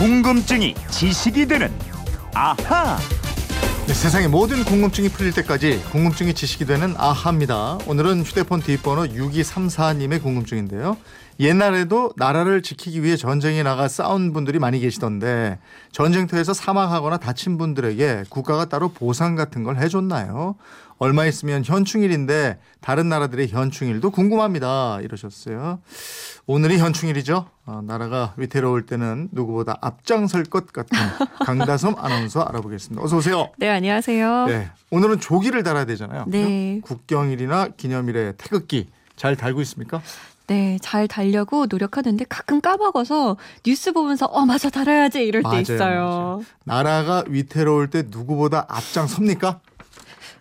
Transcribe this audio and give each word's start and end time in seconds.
궁금증이 0.00 0.74
지식이 0.88 1.44
되는 1.44 1.70
아하. 2.32 2.96
네, 3.86 3.92
세상의 3.92 4.28
모든 4.28 4.64
궁금증이 4.64 5.10
풀릴 5.10 5.34
때까지 5.34 5.82
궁금증이 5.92 6.32
지식이 6.32 6.64
되는 6.64 6.94
아하입니다. 6.96 7.76
오늘은 7.86 8.22
휴대폰 8.22 8.62
뒷번호 8.62 9.02
6234님의 9.02 10.22
궁금증인데요. 10.22 10.96
옛날에도 11.38 12.14
나라를 12.16 12.62
지키기 12.62 13.02
위해 13.02 13.18
전쟁에 13.18 13.62
나가 13.62 13.88
싸운 13.88 14.32
분들이 14.32 14.58
많이 14.58 14.80
계시던데 14.80 15.58
전쟁터에서 15.92 16.54
사망하거나 16.54 17.18
다친 17.18 17.58
분들에게 17.58 18.24
국가가 18.30 18.64
따로 18.64 18.88
보상 18.88 19.34
같은 19.34 19.64
걸 19.64 19.76
해줬나요? 19.76 20.54
얼마 21.00 21.24
있으면 21.24 21.64
현충일인데 21.64 22.58
다른 22.82 23.08
나라들의 23.08 23.48
현충일도 23.48 24.10
궁금합니다. 24.10 24.98
이러셨어요. 25.00 25.80
오늘이 26.46 26.76
현충일이죠. 26.76 27.46
어, 27.64 27.80
나라가 27.82 28.34
위태로울 28.36 28.84
때는 28.84 29.30
누구보다 29.32 29.78
앞장설 29.80 30.44
것 30.44 30.70
같은 30.74 30.98
강다솜 31.46 31.94
아나운서 31.98 32.42
알아보겠습니다. 32.42 33.02
어서 33.02 33.16
오세요. 33.16 33.48
네, 33.56 33.70
안녕하세요. 33.70 34.46
네, 34.46 34.70
오늘은 34.90 35.20
조기를 35.20 35.62
달아야 35.62 35.86
되잖아요. 35.86 36.24
네. 36.28 36.80
국경일이나 36.84 37.68
기념일에 37.78 38.34
태극기 38.36 38.88
잘 39.16 39.36
달고 39.36 39.62
있습니까? 39.62 40.02
네, 40.48 40.78
잘 40.82 41.08
달려고 41.08 41.64
노력하는데 41.66 42.26
가끔 42.28 42.60
까먹어서 42.60 43.38
뉴스 43.64 43.92
보면서 43.92 44.26
어 44.26 44.44
맞아 44.44 44.68
달아야지 44.68 45.22
이럴 45.24 45.40
맞아요, 45.40 45.54
때 45.56 45.60
있어요. 45.62 45.78
맞아요. 45.78 46.44
나라가 46.64 47.24
위태로울 47.26 47.88
때 47.88 48.02
누구보다 48.06 48.66
앞장섭니까? 48.68 49.60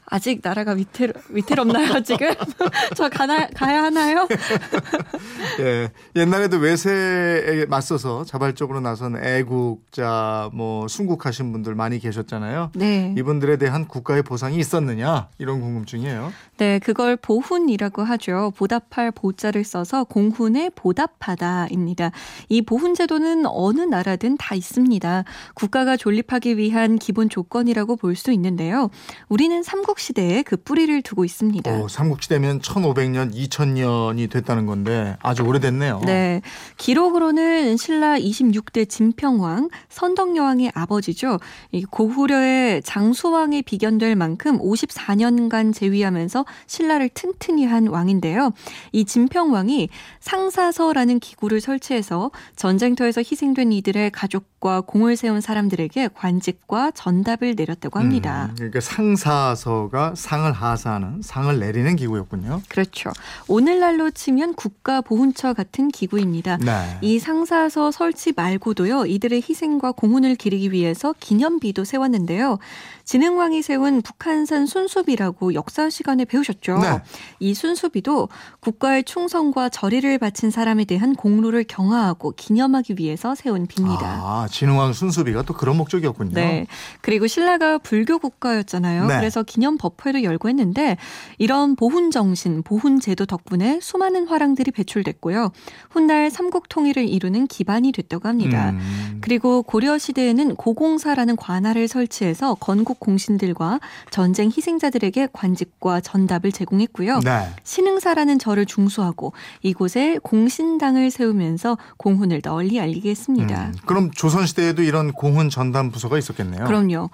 아직 0.09 0.40
나라가 0.44 0.72
위태 0.73 1.08
위태롭나요 1.30 2.02
지금? 2.04 2.30
저 2.95 3.09
가나 3.09 3.48
가야 3.49 3.84
하나요? 3.84 4.27
예, 5.59 5.90
옛날에도 6.16 6.58
외세에 6.58 7.66
맞서서 7.66 8.23
자발적으로 8.26 8.80
나선 8.80 9.24
애국자, 9.24 10.49
뭐 10.54 10.87
순국하신 10.87 11.52
분들 11.52 11.76
많이 11.76 11.99
계셨잖아요. 11.99 12.71
네, 12.76 13.13
이분들에 13.18 13.57
대한 13.57 13.87
국가의 13.87 14.24
보상이 14.24 14.57
있었느냐 14.57 15.30
이런 15.37 15.62
궁금증이에요. 15.62 16.32
네 16.57 16.80
그걸 16.80 17.15
보훈이라고 17.15 18.04
하죠. 18.04 18.52
보답할 18.57 19.12
보자를 19.12 19.63
써서 19.63 20.04
공훈의 20.04 20.71
보답하다입니다. 20.76 22.12
이 22.49 22.62
보훈 22.62 22.96
제도는 22.96 23.46
어느 23.46 23.82
나라든 23.82 24.37
다 24.37 24.55
있습니다. 24.55 25.24
국가가 25.54 25.96
존립하기 25.98 26.57
위한 26.57 26.98
기본 26.98 27.30
조건이라고 27.30 27.96
볼 27.96 28.10
수 28.20 28.32
있는데요. 28.34 28.90
우리는 29.30 29.63
삼국 29.63 29.99
시대에 30.00 30.44
그 30.44 30.58
뿌리를 30.58 31.02
두고 31.02 31.26
있습니다. 31.26 31.72
어, 31.72 31.88
삼국시대면 31.88 32.60
1500년, 32.62 33.34
2000년이 33.34 34.30
됐다는 34.30 34.66
건데 34.66 35.18
아주 35.22 35.44
오래됐네요. 35.44 36.02
네. 36.05 36.42
기록으로는 36.78 37.78
신라 37.78 38.18
26대 38.18 38.88
진평왕, 38.88 39.70
선덕여왕의 39.90 40.72
아버지죠. 40.74 41.40
이 41.72 41.84
고구려의 41.84 42.82
장수왕에 42.84 43.64
비견될 43.64 44.16
만큼 44.16 44.60
54년간 44.60 45.74
재위하면서 45.74 46.46
신라를 46.68 47.10
튼튼히 47.14 47.66
한 47.66 47.88
왕인데요. 47.88 48.52
이 48.92 49.05
진평왕이 49.05 49.90
상사서라는 50.20 51.20
기구를 51.20 51.62
설치해서 51.62 52.32
전쟁터에서 52.55 53.22
희생된 53.22 53.72
이들의 53.72 54.12
가족과 54.12 54.82
공을 54.82 55.16
세운 55.16 55.42
사람들에게 55.42 56.10
관직과 56.14 56.92
전답을 56.92 57.55
내렸다고 57.55 58.00
합니다. 58.00 58.48
음, 58.52 58.55
그러니까 58.55 58.80
상사서 58.80 59.88
가 59.90 60.13
상을 60.15 60.51
하사하는 60.51 61.21
상을 61.23 61.59
내리는 61.59 61.95
기구였군요. 61.95 62.62
그렇죠. 62.70 63.12
오늘날로 63.48 64.12
치면 64.12 64.53
국가보훈처 64.53 65.53
같은 65.53 65.90
기구입니다. 65.90 66.57
네. 66.57 66.97
이 67.01 67.18
상사서 67.19 67.91
설치 67.91 68.34
말고도요, 68.35 69.07
이들의 69.07 69.44
희생과 69.47 69.94
공훈을 69.94 70.35
기리기 70.35 70.72
위해서 70.72 71.16
기념비도 71.19 71.85
세웠는데요. 71.85 72.59
진흥왕이 73.06 73.64
세운 73.64 74.03
북한산 74.03 74.68
순수비라고 74.68 75.56
역사 75.56 75.90
시간에 75.90 76.25
배우셨죠? 76.25 76.78
네. 76.78 77.02
이 77.40 77.56
순수비도 77.56 78.30
국가의 78.59 79.03
충성과 79.03 79.69
절의를 79.69 80.19
바친 80.19 80.52
사람에 80.52 80.85
대한 80.85 81.16
공로를 81.16 81.64
경하하고 81.64 82.34
기념하기 82.38 82.97
위해서 83.00 83.34
세운 83.34 83.66
비입니다. 83.66 84.06
아, 84.06 84.47
진흥왕 84.52 84.94
순수비가 84.94 85.41
또 85.41 85.56
그런 85.56 85.78
목적이었군요. 85.78 86.34
네. 86.35 86.68
그리고 87.02 87.25
신라가 87.25 87.80
불교 87.80 88.19
국가였잖아요. 88.19 89.08
네. 89.08 89.18
그래서 89.18 89.41
기념 89.41 89.78
법회를 89.79 90.23
열고 90.23 90.50
했는데 90.50 90.97
이런 91.40 91.75
보훈 91.75 92.12
정신, 92.12 92.62
보훈 92.62 93.00
제도 93.00 93.25
덕분에 93.25 93.79
수많은 93.81 94.28
화랑들이 94.28 94.69
배출됐고요. 94.69 95.51
훗날 95.90 96.29
삼국 96.29 96.69
통일을 96.69 97.09
이루는 97.09 97.47
기반이 97.47 97.91
됐다고 97.91 98.28
합니다. 98.28 98.72
음, 98.72 99.17
그리고 99.22 99.63
고려 99.63 99.97
시대에는 99.97 100.56
고공사라는 100.56 101.35
관할을 101.35 101.88
설치해서 101.88 102.56
건국 102.56 103.00
공신들과 103.00 103.79
전쟁 104.12 104.50
희생자들에게 104.50 105.29
관직과 105.34 106.01
전답을 106.01 106.51
제공했고요. 106.51 107.22
네. 107.22 107.47
신흥사라는 107.63 108.38
절을 108.38 108.66
중수하고 108.66 109.34
이곳에 109.61 110.19
공신당을 110.22 111.09
세우면서 111.09 111.78
공훈을 111.97 112.41
널리 112.41 112.79
알리게 112.79 113.09
했습니다. 113.09 113.67
음, 113.67 113.73
그럼 113.85 114.11
조선 114.11 114.46
시대에도 114.46 114.84
이런 114.84 115.13
공훈 115.13 115.50
전담 115.50 115.90
부서가 115.91 116.17
있었겠네요. 116.17 116.66
그럼요. 116.66 117.09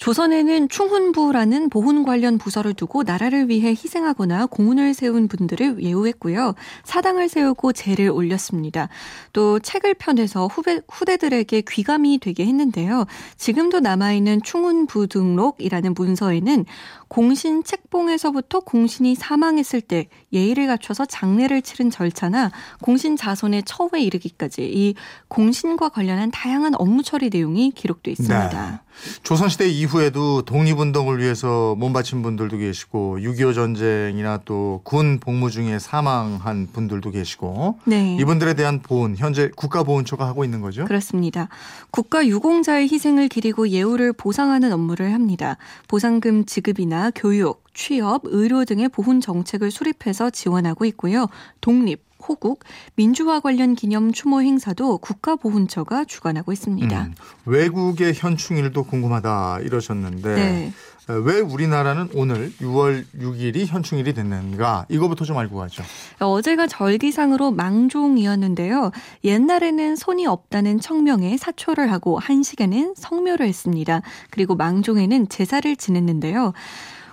조선에는 0.00 0.70
충훈부라는 0.70 1.68
보훈 1.68 2.04
관련 2.04 2.38
부서를 2.38 2.72
두고 2.72 3.02
나라를 3.02 3.50
위해 3.50 3.68
희생하거나 3.68 4.46
공훈을 4.46 4.94
세운 4.94 5.28
분들을 5.28 5.82
예우했고요. 5.82 6.54
사당을 6.84 7.28
세우고 7.28 7.74
제를 7.74 8.08
올렸습니다. 8.08 8.88
또 9.34 9.58
책을 9.58 9.92
펴내서 9.94 10.46
후배, 10.46 10.80
후대들에게 10.88 11.60
귀감이 11.68 12.18
되게 12.18 12.46
했는데요. 12.46 13.04
지금도 13.36 13.80
남아있는 13.80 14.40
충훈부 14.42 15.06
등록이라는 15.06 15.92
문서에는 15.92 16.64
공신 17.08 17.62
책봉에서부터 17.62 18.60
공신이 18.60 19.16
사망했을 19.16 19.82
때 19.82 20.08
예의를 20.32 20.66
갖춰서 20.66 21.04
장례를 21.04 21.60
치른 21.60 21.90
절차나 21.90 22.52
공신 22.80 23.16
자손의 23.16 23.64
처우에 23.64 24.00
이르기까지 24.00 24.62
이 24.62 24.94
공신과 25.28 25.90
관련한 25.90 26.30
다양한 26.30 26.74
업무 26.76 27.02
처리 27.02 27.28
내용이 27.28 27.72
기록돼 27.72 28.12
있습니다. 28.12 28.70
네. 28.70 28.89
조선시대 29.22 29.68
이후에도 29.68 30.42
독립운동을 30.42 31.18
위해서 31.18 31.74
몸바친 31.76 32.22
분들도 32.22 32.58
계시고 32.58 33.18
6.25 33.20 33.54
전쟁이나 33.54 34.38
또 34.44 34.80
군 34.84 35.18
복무 35.20 35.50
중에 35.50 35.78
사망한 35.78 36.68
분들도 36.72 37.10
계시고 37.10 37.78
네. 37.84 38.16
이분들에 38.20 38.54
대한 38.54 38.80
보훈 38.80 39.16
현재 39.16 39.50
국가보훈처가 39.54 40.26
하고 40.26 40.44
있는 40.44 40.60
거죠? 40.60 40.84
그렇습니다. 40.84 41.48
국가 41.90 42.26
유공자의 42.26 42.88
희생을 42.90 43.28
기리고 43.28 43.68
예우를 43.68 44.12
보상하는 44.12 44.72
업무를 44.72 45.12
합니다. 45.12 45.56
보상금 45.88 46.44
지급이나 46.44 47.10
교육, 47.14 47.64
취업, 47.74 48.22
의료 48.24 48.64
등의 48.64 48.88
보훈 48.88 49.20
정책을 49.20 49.70
수립해서 49.70 50.30
지원하고 50.30 50.84
있고요. 50.86 51.26
독립, 51.60 52.02
호국, 52.28 52.64
민주화 52.96 53.40
관련 53.40 53.74
기념 53.74 54.12
추모 54.12 54.42
행사도 54.42 54.98
국가보훈처가 54.98 56.04
주관하고 56.04 56.52
있습니다. 56.52 57.02
음, 57.02 57.14
외국의 57.46 58.14
현충일도 58.14 58.84
궁금하다 58.84 59.60
이러셨는데 59.60 60.34
네. 60.34 60.72
어, 61.10 61.14
왜 61.14 61.40
우리나라는 61.40 62.08
오늘 62.14 62.52
6월 62.60 63.04
6일이 63.18 63.66
현충일이 63.66 64.14
됐는가 64.14 64.86
이거부터 64.88 65.24
좀 65.24 65.38
알고 65.38 65.56
가죠. 65.56 65.82
어제가 66.20 66.68
절기상으로 66.68 67.50
망종이었는데요. 67.50 68.92
옛날에는 69.24 69.96
손이 69.96 70.26
없다는 70.26 70.78
청명에 70.78 71.36
사초를 71.36 71.90
하고 71.90 72.18
한식에는 72.18 72.94
성묘를 72.96 73.46
했습니다. 73.46 74.02
그리고 74.30 74.54
망종에는 74.54 75.28
제사를 75.28 75.74
지냈는데요. 75.74 76.52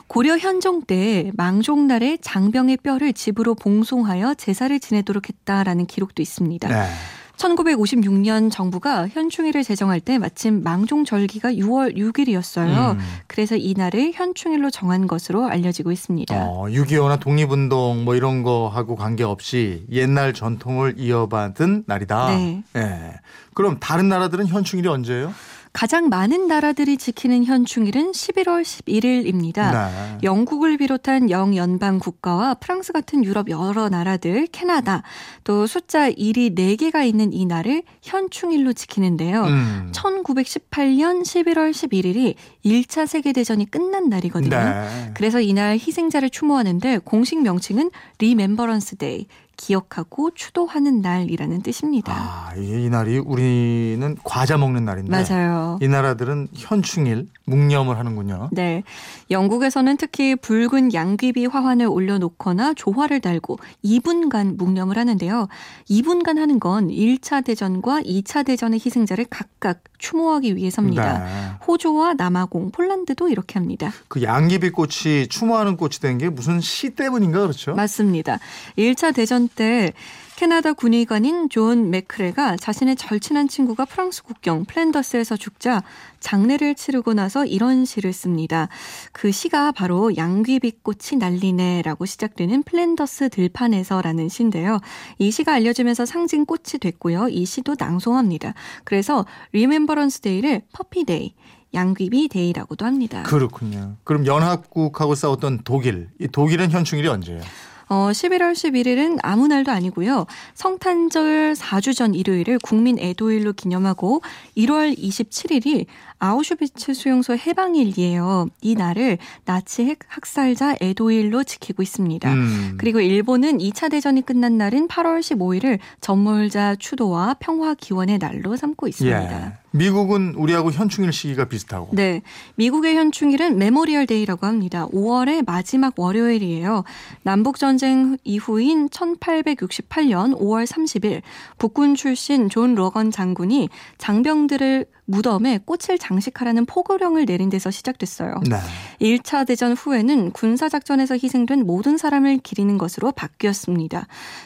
고려 0.08 0.38
현종 0.38 0.82
때 0.82 1.32
망종날에 1.36 2.18
장병의 2.22 2.78
뼈를 2.78 3.14
집으로 3.14 3.56
봉송하여 3.56 4.36
제사를 4.36 4.80
지내도록 4.80 5.30
했다라는 5.30 5.86
기록도 5.86 6.22
있습니다. 6.22 6.68
네. 6.68 6.90
1956년 7.38 8.52
정부가 8.52 9.08
현충일을 9.08 9.64
제정할 9.64 10.00
때 10.00 10.18
마침 10.18 10.64
망종절기가 10.64 11.54
6월 11.54 11.96
6일이었어요. 11.96 12.94
음. 12.94 13.00
그래서 13.28 13.56
이날을 13.56 14.14
현충일로 14.14 14.72
정한 14.72 15.08
것으로 15.08 15.46
알려지고 15.46 15.92
있습니다. 15.92 16.36
어, 16.36 16.66
6.25나 16.66 17.20
독립운동 17.20 18.06
뭐 18.06 18.16
이런 18.16 18.44
거 18.44 18.72
하고 18.74 18.96
관계없이 18.96 19.86
옛날 19.92 20.34
전통을 20.34 20.96
이어받은 20.98 21.84
날이다. 21.86 22.28
네. 22.30 22.64
예. 22.76 23.14
그럼 23.54 23.78
다른 23.80 24.10
나라들은 24.10 24.48
현충일이 24.48 24.88
언제예요? 24.88 25.34
가장 25.78 26.10
많은 26.10 26.48
나라들이 26.48 26.98
지키는 26.98 27.46
현충일은 27.46 28.12
11월 28.12 28.64
11일입니다. 28.64 29.72
네. 29.72 30.18
영국을 30.24 30.76
비롯한 30.76 31.30
영연방 31.30 32.00
국가와 32.00 32.56
프랑스 32.56 32.92
같은 32.92 33.24
유럽 33.24 33.48
여러 33.52 33.88
나라들, 33.88 34.48
캐나다, 34.48 35.04
또 35.44 35.68
숫자 35.68 36.10
1이 36.10 36.56
4개가 36.56 37.06
있는 37.06 37.32
이 37.32 37.46
날을 37.46 37.84
현충일로 38.02 38.74
지키는데요. 38.74 39.44
음. 39.44 39.92
1918년 39.94 41.22
11월 41.22 41.70
11일이 41.70 42.34
1차 42.66 43.06
세계대전이 43.06 43.70
끝난 43.70 44.10
날이거든요. 44.10 44.50
네. 44.50 45.12
그래서 45.14 45.40
이날 45.40 45.74
희생자를 45.74 46.32
추모하는데 46.32 47.02
공식 47.06 47.44
명칭은 47.44 47.92
Remembrance 48.18 48.96
Day, 48.96 49.28
기억하고 49.58 50.32
추도하는 50.34 51.02
날이라는 51.02 51.62
뜻입니다. 51.62 52.14
아, 52.16 52.54
이, 52.56 52.86
이 52.86 52.90
날이 52.90 53.18
우리는 53.18 54.16
과자 54.24 54.58
먹는 54.58 54.86
날인데 54.86 55.10
맞아요. 55.12 55.80
이 55.82 55.88
나라들은 55.88 56.50
현충일 56.54 57.28
묵념을 57.46 57.98
하는군요. 57.98 58.50
네. 58.52 58.84
영국에서는 59.32 59.98
특히 59.98 60.36
붉은 60.36 60.94
양귀비 60.94 61.46
화환을 61.48 61.88
올려놓거나 61.88 62.74
조화를 62.76 63.20
달고 63.22 63.58
2분간 63.84 64.58
묵념을 64.58 64.98
하는데요. 64.98 65.48
2분간 65.90 66.38
하는 66.38 66.60
건 66.60 66.90
1차 66.90 67.44
대전과 67.44 68.02
2차 68.02 68.46
대전의 68.46 68.80
희생자를 68.86 69.26
각각 69.30 69.80
추모하기 69.98 70.56
위해서입니다. 70.56 71.20
네. 71.26 71.66
호주와 71.68 72.14
남아공, 72.14 72.72
폴란드도 72.72 73.30
이렇게 73.30 73.58
합니다. 73.58 73.92
그 74.08 74.22
양귀비 74.22 74.70
꽃이 74.72 75.28
추모하는 75.30 75.76
꽃이 75.78 75.92
된 76.02 76.18
게 76.18 76.30
무슨 76.30 76.60
시 76.60 76.90
때문인가 76.92 77.42
그렇죠? 77.42 77.76
맞습니다. 77.76 78.40
1차 78.78 79.14
대전 79.14 79.47
때 79.48 79.94
캐나다 80.38 80.74
군의관인 80.74 81.50
존 81.50 81.90
맥크레가 81.90 82.58
자신의 82.58 82.96
절친한 82.96 83.48
친구가 83.48 83.86
프랑스 83.86 84.22
국경 84.22 84.66
플랜더스에서 84.66 85.36
죽자 85.36 85.82
장례를 86.20 86.76
치르고 86.76 87.16
나서 87.16 87.44
이런 87.44 87.86
시를 87.86 88.14
씁니다. 88.14 88.70
그 89.14 89.32
시가 89.32 89.72
바로 89.72 90.16
양귀비꽃이 90.16 91.18
날리네라고 91.18 92.06
시작되는 92.06 92.62
플랜더스 92.64 93.30
들판에서라는 93.30 94.30
시인데요. 94.30 94.80
이 95.18 95.32
시가 95.32 95.54
알려지면서 95.54 96.06
상징 96.06 96.46
꽃이 96.46 96.80
됐고요. 96.82 97.30
이 97.30 97.44
시도 97.46 97.76
낭송합니다. 97.78 98.54
그래서 98.84 99.26
Remembrance 99.54 100.20
Day를 100.22 100.62
Poppy 100.72 101.06
Day 101.06 101.34
양귀비 101.74 102.28
데이라고도 102.28 102.86
합니다. 102.86 103.24
그렇군요. 103.24 103.96
그럼 104.04 104.28
연합국하고 104.28 105.16
싸웠던 105.16 105.62
독일, 105.64 106.10
이 106.20 106.28
독일은 106.28 106.70
현충일이 106.70 107.08
언제예요? 107.08 107.42
어, 107.90 108.10
11월 108.12 108.54
11일은 108.54 109.20
아무 109.24 109.48
날도 109.48 109.72
아니고요. 109.72 110.26
성탄절 110.54 111.54
4주 111.54 111.96
전 111.96 112.14
일요일을 112.14 112.60
국민 112.60 113.00
애도일로 113.00 113.54
기념하고 113.54 114.22
1월 114.58 114.98
27일이 114.98 115.86
아우슈비츠 116.20 116.94
수용소 116.94 117.38
해방일이에요. 117.38 118.48
이 118.62 118.76
날을 118.76 119.18
나치 119.46 119.86
핵 119.86 120.00
학살자 120.08 120.78
애도일로 120.82 121.44
지키고 121.44 121.84
있습니다. 121.84 122.34
음. 122.34 122.78
그리고 122.78 123.00
일본은 123.00 123.60
2차 123.60 123.92
대전이 123.92 124.26
끝난 124.26 124.58
날인 124.58 124.88
8월 124.88 125.20
15일을 125.20 125.80
전몰자 126.02 126.76
추도와 126.76 127.36
평화 127.40 127.74
기원의 127.76 128.18
날로 128.20 128.56
삼고 128.56 128.88
있습니다. 128.88 129.48
예. 129.48 129.67
미국은 129.78 130.34
우리하고 130.36 130.72
현충일 130.72 131.14
시기가 131.14 131.46
비슷하고. 131.46 131.90
네. 131.94 132.22
미국의 132.56 132.96
현충일은 132.96 133.58
Memorial 133.58 134.06
Day라고 134.06 134.46
합니다. 134.46 134.88
5월의 134.88 135.46
마지막 135.46 135.94
월요일이에요. 135.98 136.84
남북 137.24 137.58
전쟁 137.58 138.18
이후인 138.24 138.90
1868년 138.90 140.38
5월 140.40 140.66
30일 140.66 141.22
북군 141.58 141.96
출신 141.96 142.50
존 142.50 142.76
로건 142.76 143.12
장군이 143.12 143.70
장병들을 143.98 144.86
무덤에 145.08 145.60
꽃을 145.64 145.98
장식하라는 145.98 146.66
포고령을 146.66 147.26
내린 147.26 147.50
데서 147.50 147.72
시작됐어요. 147.72 148.42
네. 148.50 148.58
1차 149.00 149.48
대전 149.48 149.72
후에는 149.72 150.32
군사작전에서 150.32 151.16
희생된 151.16 151.66
모든 151.66 151.98
사람을 151.98 152.40
기리는 152.40 152.78
것으로 152.78 153.14
바뀌었습니다. 153.14 154.06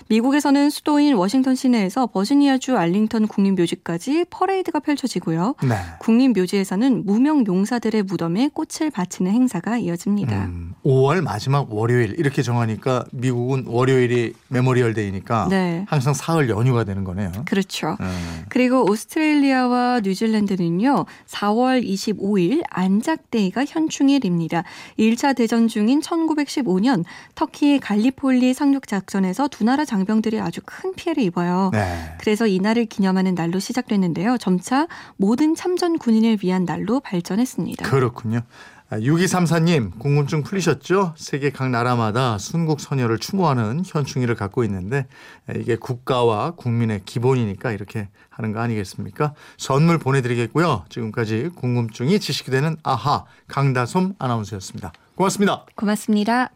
미국에서는 0.09 0.69
수도인 0.69 1.15
워싱턴 1.15 1.55
시내에서 1.55 2.07
버지니아주 2.07 2.77
알링턴 2.77 3.27
국립묘지까지 3.27 4.25
퍼레이드가 4.29 4.79
펼쳐 4.79 5.07
지고요. 5.21 5.55
네. 5.63 5.75
국립묘지에서는 5.99 7.05
무명 7.05 7.45
용사들의 7.45 8.03
무덤에 8.03 8.49
꽃을 8.53 8.89
바치는 8.91 9.31
행사가 9.31 9.77
이어집니다. 9.77 10.45
음, 10.45 10.73
5월 10.83 11.21
마지막 11.21 11.73
월요일 11.73 12.15
이렇게 12.17 12.41
정하니까 12.41 13.05
미국은 13.11 13.65
월요일이 13.67 14.33
Memorial 14.49 14.93
Day니까 14.93 15.47
네. 15.49 15.85
항상 15.87 16.13
사흘 16.13 16.49
연휴가 16.49 16.83
되는 16.83 17.03
거네요. 17.03 17.31
그렇죠. 17.45 17.95
음. 18.01 18.45
그리고 18.49 18.89
오스트레일리아와 18.89 20.01
뉴질랜드는요, 20.03 21.05
4월 21.27 21.85
25일 21.85 22.63
Anzac 22.69 23.17
Day가 23.17 23.65
현충일입니다. 23.65 24.63
1차 24.97 25.35
대전 25.35 25.67
중인 25.67 26.01
1915년 26.01 27.03
터키의 27.35 27.79
갈리폴리 27.79 28.53
상륙 28.53 28.87
작전에서 28.87 29.47
두 29.47 29.63
나라 29.63 29.85
장병들이 29.85 30.39
아주 30.39 30.61
큰 30.65 30.93
피해를 30.95 31.23
입어요. 31.23 31.69
네. 31.71 32.15
그래서 32.19 32.47
이날을 32.47 32.85
기념하는 32.85 33.35
날로 33.35 33.59
시작됐는데요. 33.59 34.37
점차 34.39 34.87
모든 35.17 35.55
참전 35.55 35.97
군인을 35.97 36.39
위한 36.43 36.65
날로 36.65 36.99
발전했습니다. 36.99 37.89
그렇군요. 37.89 38.41
6234님 38.91 39.97
궁금증 39.99 40.43
풀리셨죠? 40.43 41.13
세계 41.15 41.49
각 41.49 41.69
나라마다 41.69 42.37
순국 42.37 42.81
선열을 42.81 43.19
추모하는 43.19 43.83
현충일을 43.85 44.35
갖고 44.35 44.65
있는데 44.65 45.07
이게 45.55 45.77
국가와 45.77 46.51
국민의 46.51 47.03
기본이니까 47.05 47.71
이렇게 47.71 48.09
하는 48.29 48.51
거 48.51 48.59
아니겠습니까? 48.59 49.33
선물 49.57 49.97
보내드리겠고요. 49.97 50.83
지금까지 50.89 51.51
궁금증이 51.55 52.19
지식이 52.19 52.51
되는 52.51 52.75
아하 52.83 53.23
강다솜 53.47 54.15
아나운서였습니다. 54.19 54.91
고맙습니다. 55.15 55.65
고맙습니다. 55.75 56.51